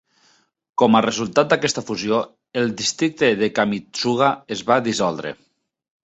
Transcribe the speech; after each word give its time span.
Com 0.81 0.95
a 0.99 1.01
resultat 1.05 1.49
d'aquesta 1.51 1.83
fusió, 1.89 2.21
el 2.61 2.73
districte 2.79 3.29
de 3.41 3.49
Kamitsuga 3.59 4.31
es 4.57 4.65
va 4.71 4.79
dissoldre. 4.89 5.35